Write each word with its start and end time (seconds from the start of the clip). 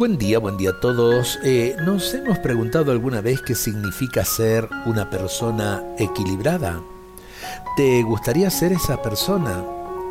Buen 0.00 0.16
día, 0.16 0.38
buen 0.38 0.56
día 0.56 0.70
a 0.70 0.80
todos. 0.80 1.38
Eh, 1.44 1.76
¿Nos 1.84 2.14
hemos 2.14 2.38
preguntado 2.38 2.90
alguna 2.90 3.20
vez 3.20 3.42
qué 3.42 3.54
significa 3.54 4.24
ser 4.24 4.66
una 4.86 5.10
persona 5.10 5.84
equilibrada? 5.98 6.80
¿Te 7.76 8.02
gustaría 8.02 8.48
ser 8.48 8.72
esa 8.72 9.02
persona? 9.02 9.62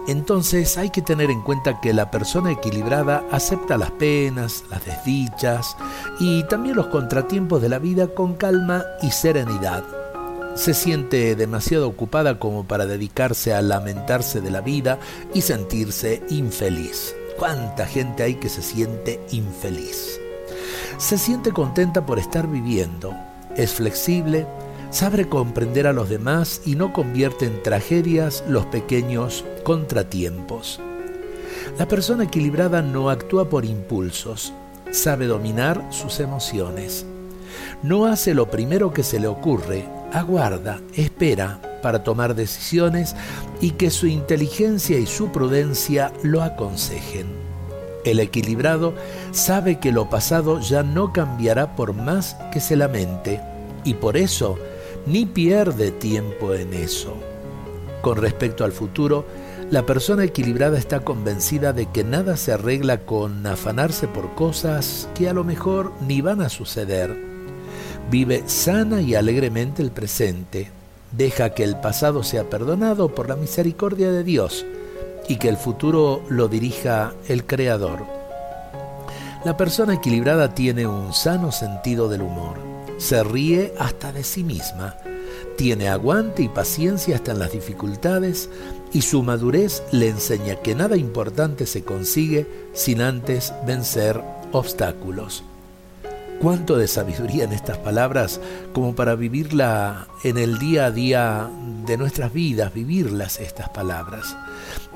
Entonces 0.07 0.77
hay 0.77 0.91
que 0.91 1.01
tener 1.01 1.31
en 1.31 1.41
cuenta 1.41 1.81
que 1.81 1.91
la 1.91 2.11
persona 2.11 2.51
equilibrada 2.51 3.25
acepta 3.31 3.79
las 3.79 3.89
penas, 3.89 4.63
las 4.69 4.85
desdichas 4.85 5.75
y 6.19 6.43
también 6.43 6.75
los 6.75 6.89
contratiempos 6.89 7.59
de 7.59 7.69
la 7.69 7.79
vida 7.79 8.09
con 8.09 8.35
calma 8.35 8.85
y 9.01 9.09
serenidad. 9.09 9.83
Se 10.53 10.75
siente 10.75 11.35
demasiado 11.35 11.87
ocupada 11.87 12.37
como 12.37 12.63
para 12.63 12.85
dedicarse 12.85 13.55
a 13.55 13.63
lamentarse 13.63 14.39
de 14.39 14.51
la 14.51 14.61
vida 14.61 14.99
y 15.33 15.41
sentirse 15.41 16.21
infeliz. 16.29 17.15
¿Cuánta 17.39 17.85
gente 17.85 18.23
hay 18.23 18.35
que 18.35 18.49
se 18.49 18.61
siente 18.61 19.21
infeliz? 19.31 20.19
Se 20.97 21.17
siente 21.17 21.53
contenta 21.53 22.05
por 22.05 22.19
estar 22.19 22.47
viviendo, 22.47 23.15
es 23.55 23.71
flexible, 23.75 24.45
sabe 24.89 25.29
comprender 25.29 25.87
a 25.87 25.93
los 25.93 26.09
demás 26.09 26.61
y 26.65 26.75
no 26.75 26.91
convierte 26.91 27.45
en 27.45 27.63
tragedias 27.63 28.43
los 28.49 28.65
pequeños 28.65 29.45
contratiempos. 29.63 30.81
La 31.77 31.87
persona 31.87 32.25
equilibrada 32.25 32.81
no 32.81 33.09
actúa 33.09 33.47
por 33.47 33.63
impulsos, 33.63 34.51
sabe 34.91 35.25
dominar 35.25 35.87
sus 35.91 36.19
emociones. 36.19 37.05
No 37.83 38.05
hace 38.05 38.33
lo 38.33 38.51
primero 38.51 38.91
que 38.91 39.03
se 39.03 39.17
le 39.17 39.27
ocurre, 39.27 39.85
aguarda, 40.11 40.81
espera 40.93 41.61
para 41.81 42.03
tomar 42.03 42.35
decisiones 42.35 43.15
y 43.61 43.71
que 43.71 43.89
su 43.89 44.07
inteligencia 44.07 44.99
y 44.99 45.05
su 45.05 45.31
prudencia 45.31 46.13
lo 46.23 46.41
aconsejen. 46.43 47.27
El 48.05 48.19
equilibrado 48.19 48.93
sabe 49.31 49.79
que 49.79 49.91
lo 49.91 50.09
pasado 50.09 50.59
ya 50.59 50.83
no 50.83 51.11
cambiará 51.11 51.75
por 51.75 51.93
más 51.93 52.37
que 52.51 52.59
se 52.59 52.75
lamente 52.75 53.41
y 53.83 53.95
por 53.95 54.17
eso 54.17 54.57
ni 55.05 55.25
pierde 55.25 55.91
tiempo 55.91 56.53
en 56.53 56.73
eso. 56.73 57.15
Con 58.01 58.17
respecto 58.17 58.63
al 58.63 58.71
futuro, 58.71 59.25
la 59.69 59.85
persona 59.85 60.23
equilibrada 60.23 60.77
está 60.77 61.01
convencida 61.01 61.73
de 61.73 61.85
que 61.87 62.03
nada 62.03 62.37
se 62.37 62.53
arregla 62.53 63.01
con 63.01 63.45
afanarse 63.45 64.07
por 64.07 64.33
cosas 64.33 65.09
que 65.13 65.29
a 65.29 65.33
lo 65.33 65.43
mejor 65.43 65.91
ni 66.07 66.21
van 66.21 66.41
a 66.41 66.49
suceder. 66.49 67.15
Vive 68.09 68.43
sana 68.47 69.01
y 69.01 69.13
alegremente 69.13 69.83
el 69.83 69.91
presente, 69.91 70.71
Deja 71.11 71.51
que 71.51 71.63
el 71.63 71.75
pasado 71.79 72.23
sea 72.23 72.49
perdonado 72.49 73.13
por 73.15 73.29
la 73.29 73.35
misericordia 73.35 74.11
de 74.11 74.23
Dios 74.23 74.65
y 75.27 75.37
que 75.37 75.49
el 75.49 75.57
futuro 75.57 76.21
lo 76.29 76.47
dirija 76.47 77.13
el 77.27 77.45
Creador. 77.45 78.05
La 79.43 79.57
persona 79.57 79.95
equilibrada 79.95 80.53
tiene 80.53 80.85
un 80.85 81.13
sano 81.13 81.51
sentido 81.51 82.09
del 82.09 82.21
humor. 82.21 82.57
Se 82.97 83.23
ríe 83.23 83.73
hasta 83.79 84.11
de 84.11 84.23
sí 84.23 84.43
misma. 84.43 84.95
Tiene 85.57 85.89
aguante 85.89 86.43
y 86.43 86.49
paciencia 86.49 87.15
hasta 87.15 87.31
en 87.31 87.39
las 87.39 87.51
dificultades 87.51 88.49
y 88.93 89.01
su 89.01 89.23
madurez 89.23 89.83
le 89.91 90.09
enseña 90.09 90.55
que 90.57 90.75
nada 90.75 90.97
importante 90.97 91.65
se 91.65 91.83
consigue 91.83 92.47
sin 92.73 93.01
antes 93.01 93.53
vencer 93.65 94.21
obstáculos 94.51 95.43
cuánto 96.39 96.77
de 96.77 96.87
sabiduría 96.87 97.43
en 97.43 97.51
estas 97.51 97.77
palabras 97.77 98.39
como 98.73 98.95
para 98.95 99.15
vivirla 99.15 100.07
en 100.23 100.37
el 100.37 100.57
día 100.57 100.85
a 100.85 100.91
día 100.91 101.49
de 101.85 101.97
nuestras 101.97 102.33
vidas, 102.33 102.73
vivirlas 102.73 103.39
estas 103.39 103.69
palabras. 103.69 104.35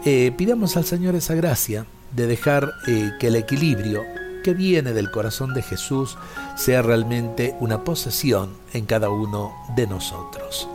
Eh, 0.05 0.33
pidamos 0.37 0.77
al 0.77 0.85
Señor 0.85 1.15
esa 1.15 1.35
gracia 1.35 1.85
de 2.15 2.27
dejar 2.27 2.71
eh, 2.87 3.11
que 3.19 3.27
el 3.27 3.35
equilibrio 3.35 4.01
que 4.43 4.53
viene 4.53 4.93
del 4.93 5.09
corazón 5.09 5.53
de 5.53 5.61
Jesús 5.61 6.17
sea 6.55 6.81
realmente 6.81 7.55
una 7.59 7.83
posesión 7.83 8.51
en 8.73 8.85
cada 8.85 9.09
uno 9.09 9.53
de 9.75 9.87
nosotros. 9.87 10.67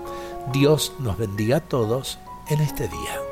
Dios 0.53 0.92
nos 0.98 1.19
bendiga 1.19 1.59
a 1.59 1.60
todos 1.60 2.19
en 2.48 2.60
este 2.60 2.88
día. 2.88 3.28